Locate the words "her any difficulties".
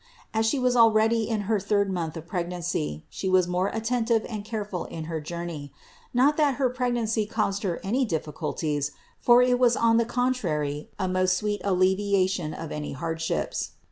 7.61-8.93